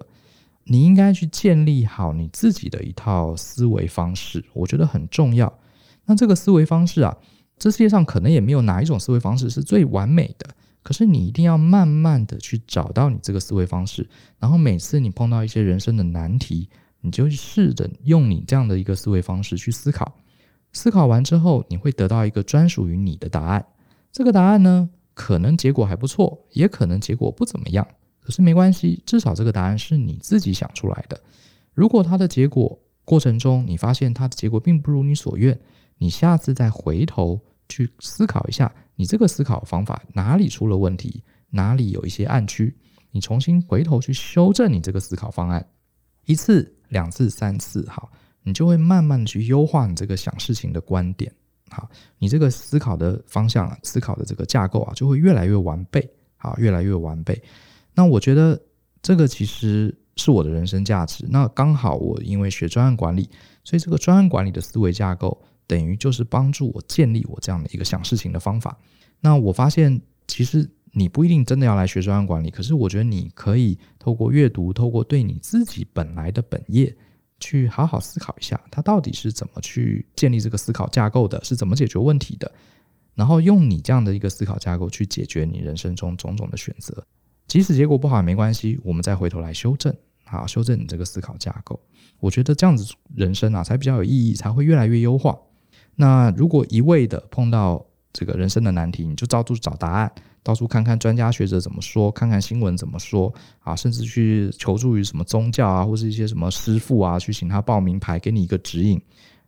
[0.65, 5.53] 你应该去建立好你自己的一套思维方式，我觉得很重要。
[6.05, 7.17] 那这个思维方式啊，
[7.59, 10.49] 这世界上可能也没有哪一种思维方式是最完美的。
[10.83, 14.09] 可是你一定要慢慢的去找到你这个思维方式，
[14.39, 16.69] 然后每次你碰到一些人生的难题，
[17.01, 20.13] 你就试着用你这样的一个思维方式去思考，
[20.73, 23.65] 思考完之后，你会得到一个专属于你的答案。
[24.11, 27.87] 这个答案呢，可能结果还不错，也可能结果不怎么样。
[28.21, 31.21] 可是没关系，至少这个答案是你自己想出来的。
[31.75, 35.59] 如果它的结果过程中你发现它的结果并不如你所愿，
[35.99, 38.73] 你下次再回头去思考一下。
[38.97, 41.23] 你这个思考方法哪里出了问题？
[41.51, 42.77] 哪里有一些暗区？
[43.11, 45.67] 你重新回头去修正你这个思考方案，
[46.25, 48.11] 一次、两次、三次，好，
[48.43, 51.31] 你就会慢慢的去优化你这个想事情的观点。
[51.71, 51.89] 好，
[52.19, 57.43] 你这个思考的方向啊，思考的这个架构啊，就会越来越完备，好，越来越完备。
[57.95, 58.59] 那我觉得
[59.03, 61.27] 这个其实是我的人生价值。
[61.29, 63.29] 那刚好我因为学专案管理，
[63.65, 68.79] 所以这个专案管理的思维架构，等于就是帮助我建立我这样的一个想事情的方法。
[69.21, 76.95] 那我发现，其实你不一定真的要来学专案管理，可是我觉得你可以透过阅读，透过对你自己本来的本业，
[77.41, 82.53] 去好好思考一下，他到底是怎么去建立这个思考架构的，是怎么解决问题的，
[83.15, 87.03] 然后用你这样的一个思考架构去解决你人生中种种的选择。
[87.49, 91.81] 即使结果不好也没关系，我们再回头来修正，好，修正你这个思考架构。
[92.21, 95.39] 我觉得这样子人生啊才比较有意义，才会越来越优化。
[95.95, 100.13] 那如果一味的碰到这个人生的难题，你就到处找答案，
[100.43, 109.01] 到处看看专家学者怎么说，看看新闻怎么说啊，甚至去求助于什么宗教啊，或是一些什么师傅啊，去请他报名牌，给你一个指引。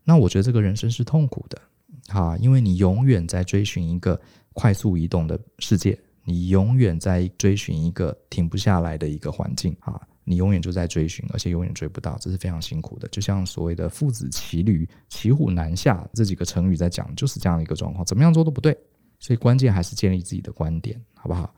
[0.05, 1.61] 那我觉得这个人生是痛苦的，
[2.09, 4.21] 啊，因为你永远在追寻一个
[4.53, 5.99] 快速移动的世界。
[6.27, 10.01] 你永远在追寻一个停不下来的一个环境啊！
[10.25, 13.07] 你永远就在追寻，而且永远追不到，这是非常辛苦的。
[13.09, 18.05] 就像所谓的“父子骑驴，骑虎难下”这几个成语在讲，就是这样的一个状况。
[18.05, 18.77] 怎么样做都不对，
[19.21, 21.55] 所以关键还是建立自己的观点，好不好？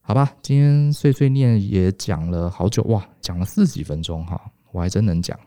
[0.00, 4.38] 好吧，今天碎碎念也讲了好久哇，讲了四十几分钟哈，
[4.70, 5.38] 我还真能讲。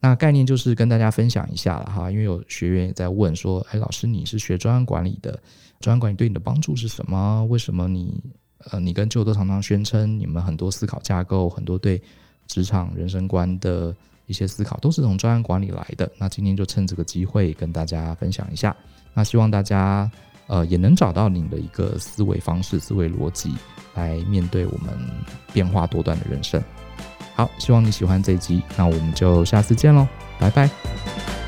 [0.00, 5.40] 那概念就是跟大家分享一下了哈，因为有学员也在问说：“哎，老师，你是学专案管理的？”
[5.78, 7.44] 专案管理对你的帮助是什么？
[7.44, 8.20] 为什么你
[8.70, 12.00] 呃，你跟旧都常常宣称你们很多思考架构，很多对
[12.46, 13.94] 职场人生观的
[14.26, 16.10] 一些思考都是从专案管理来的？
[16.18, 18.74] 那今天就趁这个机会跟大家分享一下。
[19.14, 20.10] 那希望大家
[20.46, 23.52] 呃也能找到你的一个思维方式、思维逻辑
[23.94, 24.96] 来面对我们
[25.52, 26.62] 变化多端的人生。
[27.34, 30.06] 好，希望你喜欢这一集，那我们就下次见喽，
[30.38, 31.41] 拜拜。